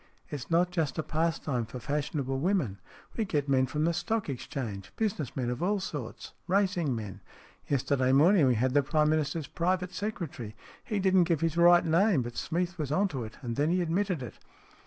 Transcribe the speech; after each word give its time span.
It's 0.31 0.49
not 0.49 0.71
just 0.71 0.97
a 0.97 1.03
pastime 1.03 1.67
for 1.67 1.77
fashionable 1.77 2.39
women. 2.39 2.79
We 3.15 3.23
get 3.23 3.47
men 3.47 3.67
from 3.67 3.83
the 3.83 3.93
Stock 3.93 4.29
Exchange, 4.29 4.91
business 4.95 5.35
men 5.35 5.51
of 5.51 5.61
all 5.61 5.79
sorts, 5.79 6.33
racing 6.47 6.95
men. 6.95 7.21
Yesterday 7.67 8.11
morning 8.11 8.47
we 8.47 8.55
had 8.55 8.73
the 8.73 8.81
Prime 8.81 9.11
Minister's 9.11 9.45
private 9.45 9.93
secretary. 9.93 10.55
He 10.83 10.97
didn't 10.97 11.25
give 11.25 11.41
his 11.41 11.55
right 11.55 11.85
name, 11.85 12.23
but 12.23 12.35
Smeath 12.35 12.79
was 12.79 12.91
on 12.91 13.09
to 13.09 13.23
it, 13.23 13.37
and 13.43 13.57
then 13.57 13.69
he 13.69 13.83
admitted 13.83 14.23
it." 14.23 14.39